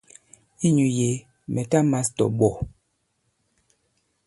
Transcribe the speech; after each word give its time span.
Inyū 0.67 0.87
yě 0.97 1.09
mɛ̀ 1.53 1.63
ta 1.69 1.79
mās 1.91 2.07
tɔ̀ 2.17 2.27
ìɓɔ̀. 2.33 2.55